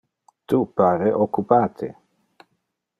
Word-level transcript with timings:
Tu 0.53 0.59
pare 0.79 1.11
occupate. 1.25 1.93